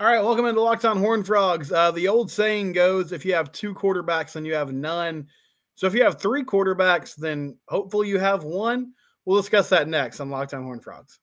[0.00, 1.70] All right, welcome into Locked On Horn Frogs.
[1.70, 5.26] Uh, the old saying goes if you have two quarterbacks, then you have none.
[5.74, 8.94] So if you have three quarterbacks, then hopefully you have one.
[9.26, 11.18] We'll discuss that next on Locked On Horn Frogs.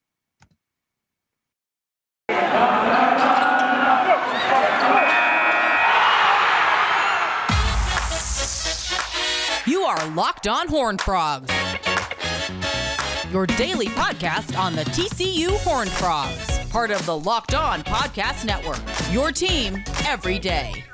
[9.66, 11.50] You are Locked On Horn Frogs,
[13.32, 18.80] your daily podcast on the TCU Horn Frogs part of the Locked On Podcast Network.
[19.12, 20.84] Your team every day.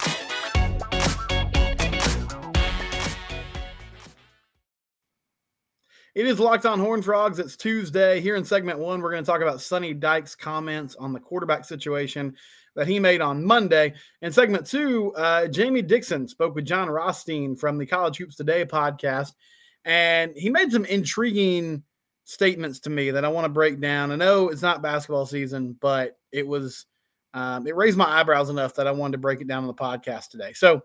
[6.15, 7.41] It is Locked On Horn Frogs.
[7.41, 8.21] It's Tuesday.
[8.21, 11.65] Here in segment one, we're going to talk about Sonny Dykes' comments on the quarterback
[11.65, 12.37] situation
[12.77, 13.95] that he made on Monday.
[14.23, 18.65] In segment two, uh, Jamie Dixon spoke with Jon Rothstein from the College Hoops Today
[18.65, 19.33] podcast,
[19.85, 21.83] and he made some intriguing
[22.25, 24.11] statements to me that I want to break down.
[24.11, 26.87] I know it's not basketball season, but it was
[27.35, 29.75] um, it raised my eyebrows enough that I wanted to break it down on the
[29.75, 30.53] podcast today.
[30.53, 30.83] So,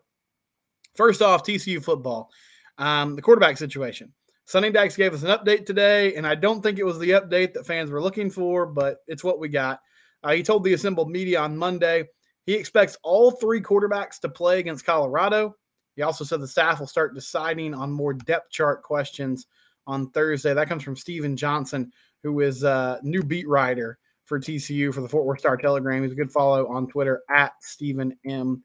[0.96, 2.30] first off, TCU football,
[2.78, 4.14] um, the quarterback situation.
[4.46, 7.54] Sonny Dykes gave us an update today, and I don't think it was the update
[7.54, 9.80] that fans were looking for, but it's what we got.
[10.24, 12.06] Uh, he told the assembled media on Monday
[12.50, 15.56] he expects all three quarterbacks to play against Colorado.
[15.96, 19.46] He also said the staff will start deciding on more depth chart questions
[19.90, 20.54] on Thursday.
[20.54, 21.92] That comes from Stephen Johnson,
[22.24, 26.04] who is a new beat writer for TCU for the Fort Worth Star Telegram.
[26.04, 28.64] He's a good follow on Twitter at Stephen M.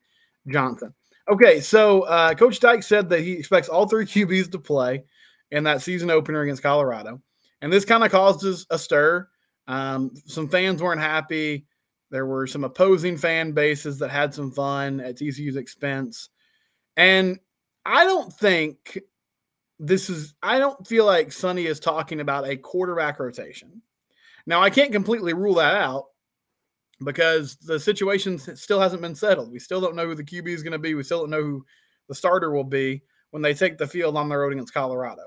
[0.48, 0.94] Johnson.
[1.28, 5.04] Okay, so uh, Coach Dyke said that he expects all three QBs to play
[5.50, 7.20] in that season opener against Colorado.
[7.62, 9.26] And this kind of causes a stir.
[9.66, 11.64] Um, some fans weren't happy.
[12.10, 16.28] There were some opposing fan bases that had some fun at TCU's expense.
[16.98, 17.38] And
[17.86, 18.98] I don't think
[19.78, 23.82] this is I don't feel like Sonny is talking about a quarterback rotation.
[24.46, 26.06] Now I can't completely rule that out
[27.02, 29.50] because the situation still hasn't been settled.
[29.50, 30.94] We still don't know who the QB is going to be.
[30.94, 31.64] We still don't know who
[32.08, 35.22] the starter will be when they take the field on the road against Colorado.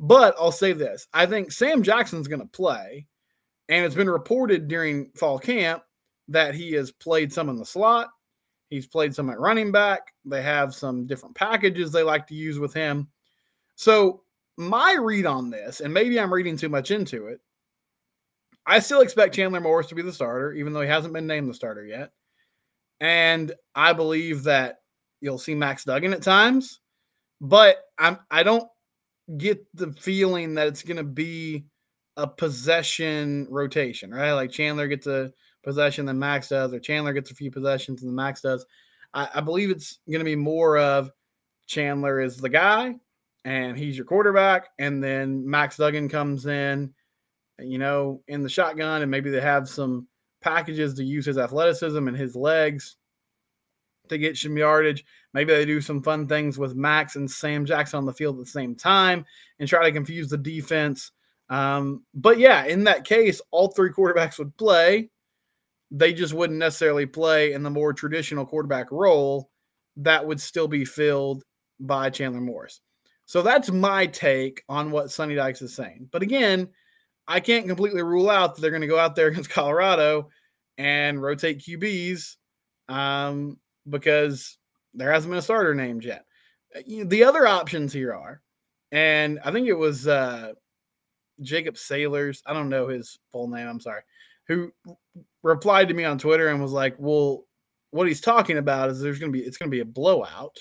[0.00, 3.06] But I'll say this: I think Sam Jackson's going to play,
[3.68, 5.82] and it's been reported during fall camp
[6.28, 8.08] that he has played some in the slot.
[8.68, 10.00] He's played some at running back.
[10.24, 13.08] They have some different packages they like to use with him.
[13.76, 14.22] So,
[14.58, 17.40] my read on this, and maybe I'm reading too much into it,
[18.66, 19.36] I still expect mm.
[19.36, 22.12] Chandler Morris to be the starter, even though he hasn't been named the starter yet.
[23.00, 24.76] And I believe that
[25.20, 26.80] you'll see Max Duggan at times,
[27.40, 28.68] but I'm I don't
[29.36, 31.64] get the feeling that it's gonna be
[32.16, 34.32] a possession rotation, right?
[34.32, 35.32] Like Chandler gets a
[35.64, 38.64] possession than Max does, or Chandler gets a few possessions than Max does.
[39.14, 41.10] I, I believe it's gonna be more of
[41.66, 42.94] Chandler is the guy,
[43.44, 44.68] and he's your quarterback.
[44.78, 46.92] And then Max Duggan comes in,
[47.58, 50.06] you know, in the shotgun, and maybe they have some
[50.40, 52.96] packages to use his athleticism and his legs
[54.08, 55.04] to get some yardage.
[55.32, 58.44] Maybe they do some fun things with Max and Sam Jackson on the field at
[58.44, 59.24] the same time
[59.58, 61.12] and try to confuse the defense.
[61.48, 65.10] Um, but yeah, in that case, all three quarterbacks would play.
[65.90, 69.50] They just wouldn't necessarily play in the more traditional quarterback role
[69.96, 71.44] that would still be filled
[71.78, 72.80] by Chandler Morris.
[73.26, 76.08] So that's my take on what Sonny Dykes is saying.
[76.10, 76.68] But again,
[77.28, 80.28] I can't completely rule out that they're going to go out there against Colorado
[80.78, 82.36] and rotate QBs
[82.88, 84.58] um, because
[84.94, 86.24] there hasn't been a starter named yet.
[86.74, 88.42] Uh, the other options here are,
[88.90, 90.52] and I think it was uh,
[91.40, 92.42] Jacob Sailors.
[92.46, 93.68] I don't know his full name.
[93.68, 94.02] I'm sorry.
[94.48, 94.72] Who
[95.42, 97.44] replied to me on Twitter and was like, "Well,
[97.90, 100.58] what he's talking about is there's going to be it's going to be a blowout,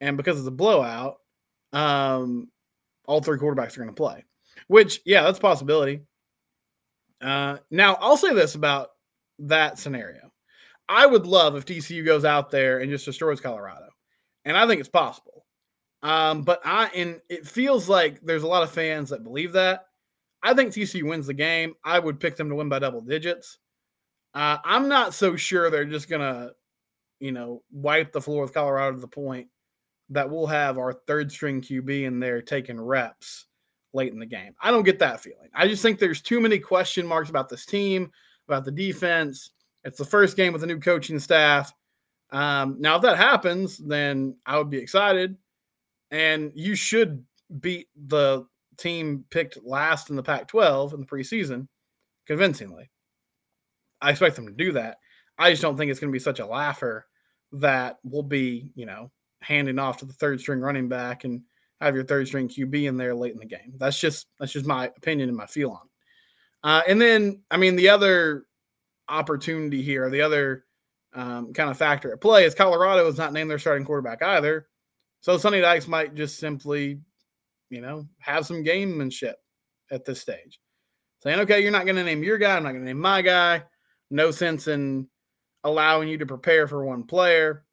[0.00, 1.16] and because of the blowout,
[1.72, 2.48] um,
[3.06, 4.24] all three quarterbacks are going to play.
[4.66, 6.02] Which, yeah, that's possibility.
[7.20, 8.90] Uh, now, I'll say this about
[9.40, 10.30] that scenario.
[10.88, 13.88] I would love if TCU goes out there and just destroys Colorado,
[14.44, 15.44] and I think it's possible.
[16.02, 19.84] Um, but I and it feels like there's a lot of fans that believe that.
[20.42, 21.74] I think TCU wins the game.
[21.84, 23.58] I would pick them to win by double digits.
[24.34, 26.52] Uh, I'm not so sure they're just gonna,
[27.20, 29.48] you know, wipe the floor with Colorado to the point
[30.10, 33.46] that we'll have our third string QB in there taking reps
[33.92, 34.54] late in the game.
[34.60, 35.48] I don't get that feeling.
[35.54, 38.10] I just think there's too many question marks about this team,
[38.48, 39.50] about the defense.
[39.84, 41.72] It's the first game with a new coaching staff.
[42.30, 45.36] Um, now, if that happens, then I would be excited.
[46.10, 47.24] And you should
[47.60, 48.46] beat the
[48.76, 51.68] team picked last in the Pac 12 in the preseason
[52.26, 52.90] convincingly.
[54.00, 54.98] I expect them to do that.
[55.38, 57.06] I just don't think it's going to be such a laugher
[57.52, 59.10] that will be, you know,
[59.42, 61.42] handing off to the third string running back and
[61.80, 63.74] have your third string QB in there late in the game.
[63.76, 65.88] That's just that's just my opinion and my feel on.
[66.62, 68.44] Uh, and then I mean the other
[69.08, 70.64] opportunity here, the other
[71.14, 74.68] um, kind of factor at play is Colorado is not named their starting quarterback either.
[75.20, 77.00] So Sonny Dykes might just simply,
[77.68, 79.34] you know, have some gamemanship
[79.90, 80.60] at this stage.
[81.22, 82.56] Saying, okay, you're not going to name your guy.
[82.56, 83.62] I'm not going to name my guy.
[84.10, 85.06] No sense in
[85.64, 87.66] allowing you to prepare for one player.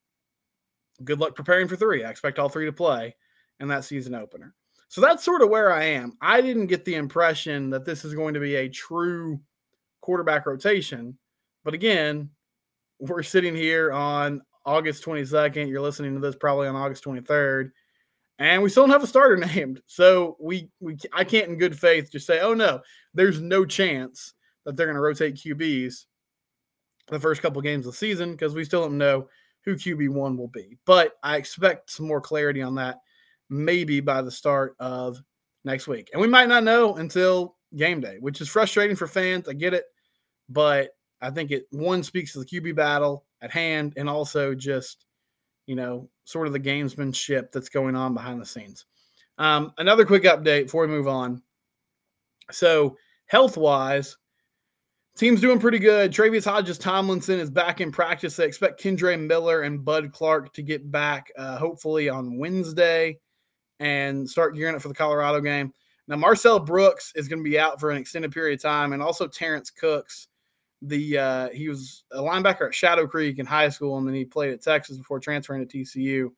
[1.03, 2.03] Good luck preparing for three.
[2.03, 3.15] I expect all three to play
[3.59, 4.53] in that season opener.
[4.89, 6.17] So that's sort of where I am.
[6.21, 9.39] I didn't get the impression that this is going to be a true
[10.01, 11.17] quarterback rotation.
[11.63, 12.29] But again,
[12.99, 15.69] we're sitting here on August 22nd.
[15.69, 17.71] You're listening to this probably on August 23rd,
[18.39, 19.81] and we still don't have a starter named.
[19.85, 22.81] So we we I can't in good faith just say, oh no,
[23.13, 24.33] there's no chance
[24.65, 26.05] that they're going to rotate QBs
[27.07, 29.29] the first couple games of the season because we still don't know
[29.67, 30.77] who QB one will be.
[30.85, 32.99] But I expect some more clarity on that
[33.49, 35.21] maybe by the start of
[35.65, 39.49] next week, and we might not know until game day, which is frustrating for fans.
[39.49, 39.83] I get it,
[40.47, 45.05] but I think it one speaks to the QB battle at hand, and also just
[45.65, 48.85] you know sort of the gamesmanship that's going on behind the scenes.
[49.37, 51.43] Um, another quick update before we move on.
[52.51, 54.15] So health wise,
[55.17, 56.11] team's doing pretty good.
[56.11, 58.35] Tre'Vius Hodges Tomlinson is back in practice.
[58.35, 63.19] They expect Kendre Miller and Bud Clark to get back uh, hopefully on Wednesday
[63.79, 65.73] and start gearing up for the Colorado game.
[66.07, 69.03] Now Marcel Brooks is going to be out for an extended period of time, and
[69.03, 70.27] also Terrence Cooks
[70.81, 74.25] the uh, he was a linebacker at Shadow Creek in high school, and then he
[74.25, 76.29] played at Texas before transferring to TCU.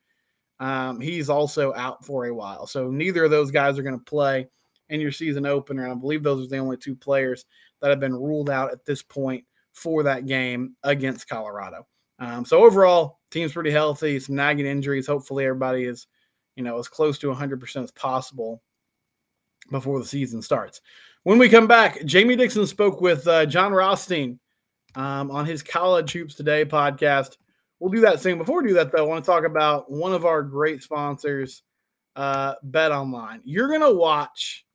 [0.65, 4.05] Um, he's also out for a while, so neither of those guys are going to
[4.05, 4.47] play
[4.89, 5.83] in your season opener.
[5.83, 7.45] And I believe those are the only two players
[7.81, 11.87] that have been ruled out at this point for that game against Colorado.
[12.19, 14.19] Um, so overall, team's pretty healthy.
[14.19, 15.07] Some nagging injuries.
[15.07, 16.07] Hopefully, everybody is,
[16.55, 18.61] you know, as close to 100% as possible
[19.71, 20.81] before the season starts.
[21.23, 24.39] When we come back, Jamie Dixon spoke with uh, Jon Rothstein
[24.95, 27.37] um, on his College Hoops Today podcast.
[27.79, 28.37] We'll do that soon.
[28.37, 31.63] Before we do that, though, I want to talk about one of our great sponsors,
[32.15, 33.41] uh, Bet Online.
[33.45, 34.65] You're going to watch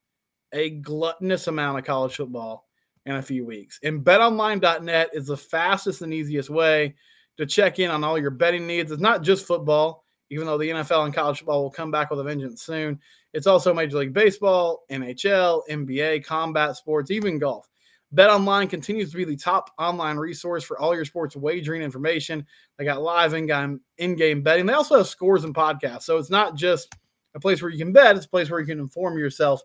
[0.53, 2.64] a gluttonous amount of college football
[3.05, 3.79] in a few weeks.
[3.83, 6.95] And betonline.net is the fastest and easiest way
[7.37, 8.91] to check in on all your betting needs.
[8.91, 12.19] It's not just football, even though the NFL and college football will come back with
[12.19, 12.99] a vengeance soon.
[13.33, 17.67] It's also Major League Baseball, NHL, NBA, combat sports, even golf.
[18.13, 22.45] BetOnline continues to be the top online resource for all your sports wagering information.
[22.77, 24.65] They got live in-game in-game betting.
[24.65, 26.03] They also have scores and podcasts.
[26.03, 26.95] So it's not just
[27.33, 29.61] a place where you can bet, it's a place where you can inform yourself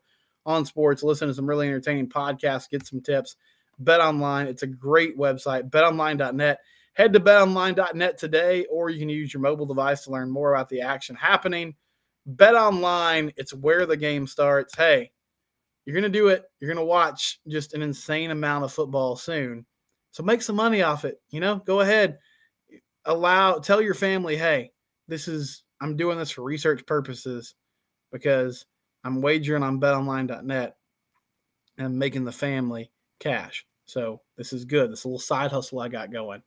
[0.46, 3.37] on sports, listen to some really entertaining podcasts, get some tips.
[3.78, 6.58] Bet Online, it's a great website, betonline.net.
[6.92, 10.69] Head to betonline.net today, or you can use your mobile device to learn more about
[10.69, 11.75] the action happening.
[12.26, 14.76] Bet online it's where the game starts.
[14.76, 15.12] Hey
[15.84, 16.44] you're going to do it.
[16.60, 19.64] You're going to watch just an insane amount of football soon.
[20.12, 21.56] So make some money off it you know?
[21.56, 22.19] Go ahead.
[23.06, 24.72] Allow tell your family hey
[25.08, 27.54] this is i'm doing this for research purposes
[28.12, 28.66] because
[29.05, 30.76] i'm wagering on betonline.net
[31.79, 36.12] and making the family cash so this is good this little side hustle i got
[36.12, 36.43] going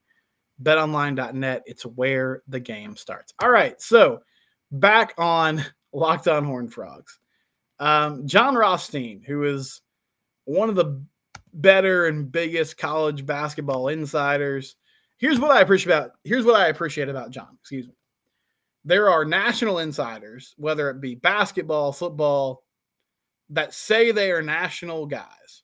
[0.62, 4.22] betonline.net it's where the game starts all right so
[4.72, 5.64] back on
[5.94, 7.20] Locked On Horn Frogs.
[7.80, 9.82] Um, Jon Rothstein, who is
[10.46, 11.02] one of the
[11.54, 14.76] better and biggest college basketball insiders.
[15.18, 17.58] Here's what I appreciate about here's what I appreciate about Jon.
[17.62, 17.94] Excuse me.
[18.86, 22.64] There are national insiders, whether it be basketball, football,
[23.50, 25.64] that say they are national guys.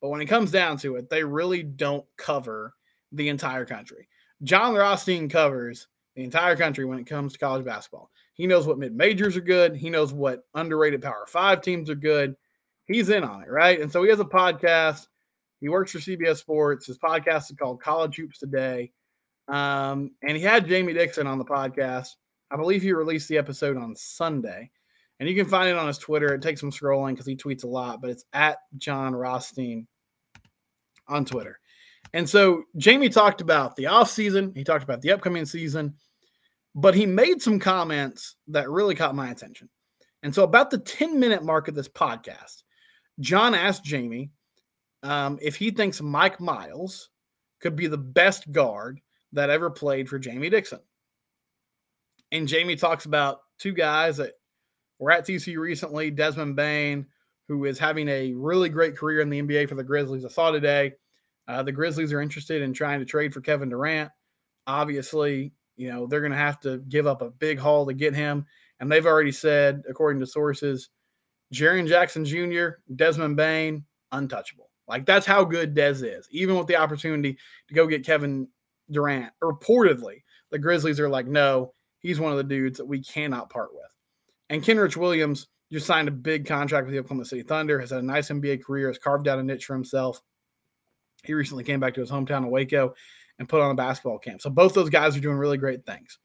[0.00, 2.74] But when it comes down to it, they really don't cover
[3.12, 4.08] the entire country.
[4.42, 8.10] Jon Rothstein covers the entire country when it comes to college basketball.
[8.34, 9.76] He knows what mid majors are good.
[9.76, 12.36] He knows what underrated Power Five teams are good.
[12.84, 13.80] He's in on it, right?
[13.80, 15.06] And so he has a podcast.
[15.60, 16.86] He works for CBS Sports.
[16.86, 18.92] His podcast is called College Hoops Today.
[19.48, 22.08] Um, and he had Jamie Dixon on the podcast.
[22.54, 24.70] I believe he released the episode on Sunday.
[25.20, 26.34] And you can find it on his Twitter.
[26.34, 29.86] It takes some scrolling because he tweets a lot, but it's at Jon Rothstein
[31.06, 31.60] on Twitter.
[32.12, 34.56] And so Jamie talked about the offseason.
[34.56, 35.94] He talked about the upcoming season
[36.74, 39.68] but he made some comments that really caught my attention.
[40.22, 42.62] And so, about the 10 minute mark of this podcast,
[43.20, 44.30] Jon asked Jamie
[45.02, 47.10] um, if he thinks Mike Miles
[47.60, 49.00] could be the best guard
[49.32, 50.80] that ever played for Jamie Dixon.
[52.32, 54.32] And Jamie talks about two guys that
[54.98, 57.06] were at TCU recently Desmond Bane,
[57.48, 60.24] who is having a really great career in the NBA for the Grizzlies.
[60.24, 60.92] I saw today
[61.46, 64.10] uh, the Grizzlies are interested in trying to trade for Kevin Durant.
[64.66, 68.14] Obviously, you know, they're going to have to give up a big haul to get
[68.14, 68.46] him.
[68.80, 70.88] And they've already said, according to sources,
[71.52, 74.70] Jaren Jackson Jr., Desmond Bane, untouchable.
[74.88, 76.26] Like that's how good Dez is.
[76.30, 77.38] Even with the opportunity
[77.68, 78.48] to go get Kevin
[78.90, 79.32] Durant.
[79.42, 81.73] Reportedly, the Grizzlies are like, no,
[82.04, 83.90] he's one of the dudes that we cannot part with.
[84.50, 88.00] And Kenrich Williams just signed a big contract with the Oklahoma City Thunder, has had
[88.00, 90.20] a nice NBA career, has carved out a niche for himself.
[91.24, 92.94] He recently came back to his hometown of Waco
[93.38, 94.42] and put on a basketball camp.
[94.42, 96.18] So both those guys are doing really great things.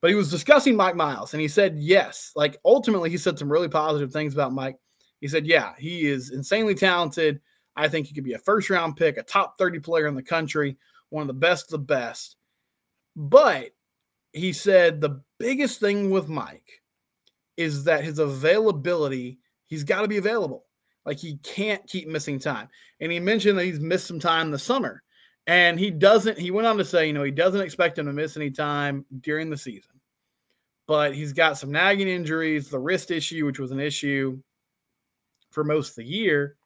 [0.00, 3.50] But he was discussing Mike Miles and he said, yes, like ultimately, he said some
[3.50, 4.76] really positive things about Mike.
[5.20, 7.40] He said, yeah, he is insanely talented.
[7.76, 10.22] I think he could be a first round pick, a top 30 player in the
[10.22, 10.76] country,
[11.10, 12.36] one of the best of the best.
[13.14, 13.70] But
[14.32, 16.82] he said the biggest thing with Mike
[17.56, 20.64] is that his availability, he's got to be available.
[21.04, 22.68] Like he can't keep missing time.
[23.00, 25.02] And he mentioned that he's missed some time the summer.
[25.46, 28.12] And he doesn't, he went on to say, you know, he doesn't expect him to
[28.12, 29.90] miss any time during the season.
[30.86, 34.40] But he's got some nagging injuries, the wrist issue, which was an issue
[35.50, 36.56] for most of the year.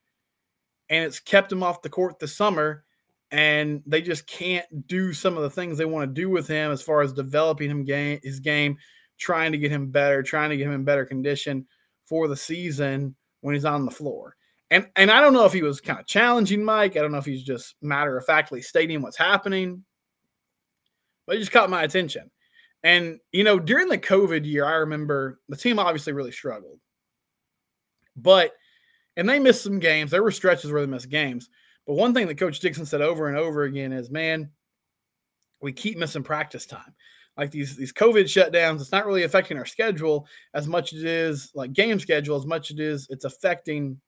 [0.90, 2.84] And it's kept him off the court this summer.
[3.30, 6.70] And they just can't do some of the things they want to do with him
[6.70, 8.76] as far as developing him game his game,
[9.18, 11.66] trying to get him better, trying to get him in better condition
[12.04, 14.36] for the season when he's on the floor.
[14.70, 16.96] And and I don't know if he was kind of challenging Mike.
[16.96, 19.84] I don't know if he's just matter of factly stating what's happening.
[21.26, 22.30] But it just caught my attention.
[22.82, 26.78] And you know, during the COVID year, I remember the team obviously really struggled.
[28.16, 28.52] But
[29.16, 30.10] and they missed some games.
[30.10, 31.48] There were stretches where they missed games.
[31.86, 34.50] But one thing that Coach Dixon said over and over again is, man,
[35.60, 36.94] we keep missing practice time.
[37.36, 41.08] Like these these COVID shutdowns, it's not really affecting our schedule as much as it
[41.08, 44.00] is like game schedule, as much as it is it's affecting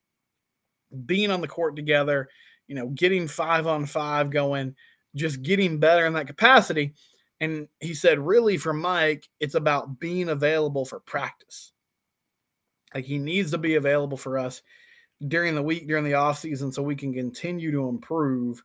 [1.04, 2.28] being on the court together,
[2.66, 4.74] you know, getting five on five going,
[5.14, 6.94] just getting better in that capacity.
[7.40, 11.72] And he said, really, for Mike, it's about being available for practice.
[12.94, 14.62] Like he needs to be available for us
[15.26, 18.62] during the week, during the off season, so we can continue to improve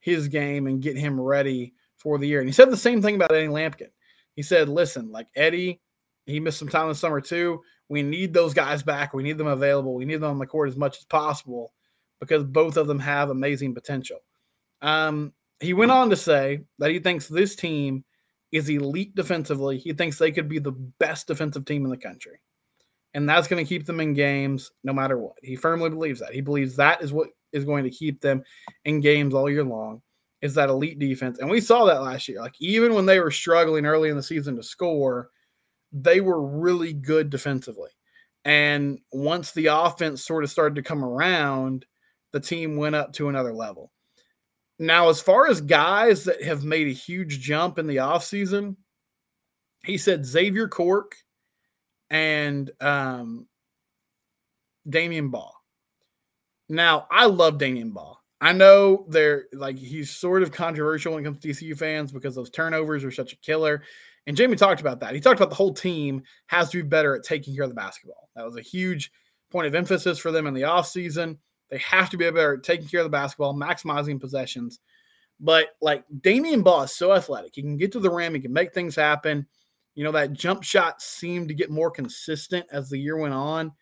[0.00, 2.40] his game and get him ready for the year.
[2.40, 3.90] And he said the same thing about Eddie Lampkin.
[4.34, 5.80] He said, listen, like Eddie,
[6.26, 7.60] he missed some time the summer too.
[7.88, 9.12] We need those guys back.
[9.12, 9.94] We need them available.
[9.94, 11.74] We need them on the court as much as possible
[12.20, 14.18] because both of them have amazing potential.
[14.80, 18.04] Um, he went on to say that he thinks this team
[18.52, 19.78] is elite defensively.
[19.78, 22.40] He thinks they could be the best defensive team in the country.
[23.14, 25.36] And that's going to keep them in games no matter what.
[25.42, 26.32] He firmly believes that.
[26.32, 28.42] He believes that is what is going to keep them
[28.84, 30.02] in games all year long
[30.42, 31.38] is that elite defense.
[31.38, 32.40] And we saw that last year.
[32.40, 35.28] Like even when they were struggling early in the season to score,
[35.92, 37.90] they were really good defensively.
[38.44, 41.84] And once the offense sort of started to come around,
[42.32, 43.92] the team went up to another level.
[44.78, 48.76] Now, as far as guys that have made a huge jump in the offseason,
[49.84, 51.16] he said Xavier Cork
[52.10, 53.46] and um,
[54.88, 55.52] Damion Baugh.
[56.68, 58.16] Now, I love Damion Baugh.
[58.40, 62.34] I know they're like he's sort of controversial when it comes to TCU fans because
[62.34, 63.82] those turnovers are such a killer.
[64.26, 65.14] And Jamie talked about that.
[65.14, 67.74] He talked about the whole team has to be better at taking care of the
[67.74, 68.30] basketball.
[68.34, 69.12] That was a huge
[69.50, 71.36] point of emphasis for them in the offseason.
[71.70, 74.80] They have to be better at taking care of the basketball, maximizing possessions.
[75.38, 77.52] But like Damion Baugh is so athletic.
[77.54, 79.46] He can get to the rim, he can make things happen.
[79.94, 83.72] You know, that jump shot seemed to get more consistent as the year went on.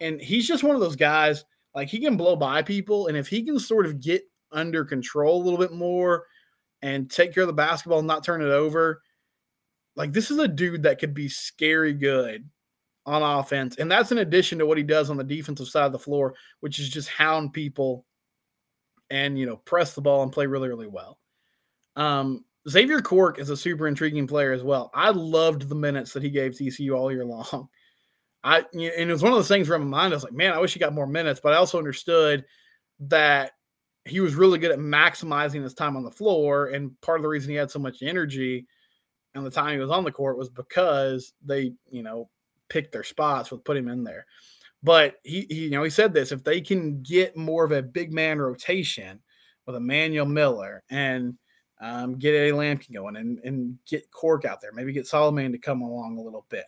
[0.00, 3.06] And he's just one of those guys, like he can blow by people.
[3.06, 4.22] And if he can sort of get
[4.52, 6.26] under control a little bit more
[6.82, 9.00] and take care of the basketball and not turn it over,
[9.94, 12.48] like this is a dude that could be scary good
[13.06, 13.76] on offense.
[13.76, 16.34] And that's in addition to what he does on the defensive side of the floor,
[16.60, 18.04] which is just hound people
[19.08, 21.18] and, you know, press the ball and play really, really well.
[21.94, 24.90] Um, Xavier Cork is a super intriguing player as well.
[24.94, 27.68] I loved the minutes that he gave TCU all year long.
[28.44, 30.32] I and it was one of those things where in my mind I was like,
[30.32, 32.44] man, I wish he got more minutes, but I also understood
[33.00, 33.52] that
[34.04, 36.68] he was really good at maximizing his time on the floor.
[36.68, 38.66] And part of the reason he had so much energy
[39.34, 42.30] and the time he was on the court was because they, you know,
[42.68, 44.26] picked their spots with put him in there.
[44.82, 47.82] But he, he, you know, he said this: if they can get more of a
[47.82, 49.20] big man rotation
[49.66, 51.36] with Emmanuel Miller and
[51.80, 55.58] um, get a Lampkin going and, and get Cork out there, maybe get Solomon to
[55.58, 56.64] come along a little bit,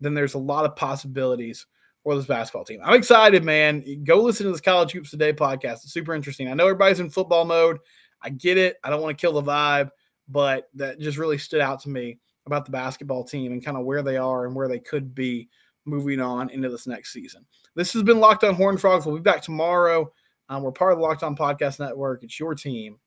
[0.00, 1.66] then there's a lot of possibilities
[2.02, 2.80] for this basketball team.
[2.82, 4.02] I'm excited, man.
[4.04, 5.84] Go listen to this College Hoops Today podcast.
[5.84, 6.48] It's super interesting.
[6.48, 7.78] I know everybody's in football mode.
[8.22, 8.76] I get it.
[8.82, 9.90] I don't want to kill the vibe,
[10.28, 13.84] but that just really stood out to me about the basketball team and kind of
[13.84, 15.48] where they are and where they could be
[15.84, 17.44] moving on into this next season.
[17.74, 19.06] This has been Locked On Horn Frogs.
[19.06, 20.10] We'll be back tomorrow.
[20.48, 22.24] Um, we're part of the Locked On Podcast Network.
[22.24, 22.98] It's your team